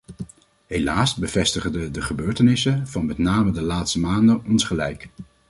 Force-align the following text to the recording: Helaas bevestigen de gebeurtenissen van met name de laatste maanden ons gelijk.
Helaas 0.67 1.15
bevestigen 1.15 1.93
de 1.93 2.01
gebeurtenissen 2.01 2.87
van 2.87 3.05
met 3.05 3.17
name 3.17 3.51
de 3.51 3.61
laatste 3.61 3.99
maanden 3.99 4.45
ons 4.45 4.63
gelijk. 4.63 5.09